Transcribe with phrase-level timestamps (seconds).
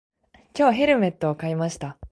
[0.57, 1.99] 今日、ヘルメットを買いました。